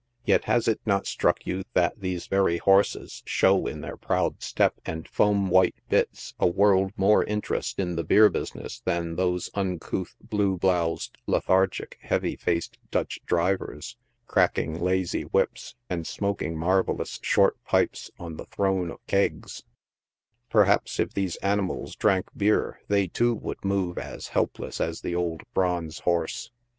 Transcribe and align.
Yet 0.25 0.45
has 0.45 0.67
it 0.67 0.81
not 0.83 1.05
struck 1.05 1.45
you 1.45 1.61
that 1.75 1.99
these 1.99 2.25
very 2.25 2.57
horses 2.57 3.21
show 3.27 3.67
in 3.67 3.81
their 3.81 3.97
proud 3.97 4.41
step 4.41 4.73
and 4.83 5.07
foam 5.07 5.47
white 5.51 5.75
bits 5.89 6.33
a 6.39 6.47
world 6.47 6.91
more 6.97 7.23
interest 7.23 7.77
in 7.77 7.95
the 7.97 8.03
beer 8.03 8.27
business 8.27 8.79
than 8.83 9.15
those 9.15 9.51
uncouth, 9.53 10.15
blue 10.19 10.57
bloused, 10.57 11.19
lethargic, 11.27 11.99
heavy 12.01 12.35
faced, 12.35 12.79
Dutch 12.89 13.19
drivers, 13.27 13.95
cracking 14.25 14.79
lazy 14.81 15.21
whips 15.21 15.75
and 15.87 16.07
smoking 16.07 16.57
marvellous 16.57 17.19
short 17.21 17.63
pipes 17.63 18.09
on 18.17 18.37
the 18.37 18.45
throne 18.47 18.89
of 18.89 19.05
kegs— 19.05 19.61
perhaps 20.49 20.99
if 20.99 21.13
these 21.13 21.35
animals 21.43 21.95
drank 21.95 22.25
beer 22.35 22.81
they 22.87 23.05
too 23.05 23.35
would 23.35 23.63
move 23.63 23.99
as 23.99 24.29
helpless 24.29 24.81
as 24.81 25.01
the 25.01 25.13
old" 25.13 25.43
bronze 25.53 25.99
horse." 25.99 26.49